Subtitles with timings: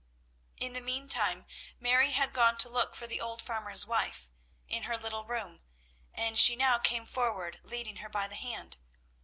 [0.57, 1.45] In the meantime
[1.79, 4.31] Mary had gone to look for the old farmer's wife
[4.67, 5.61] in her little room,
[6.11, 8.77] and she now came forward leading her by the hand.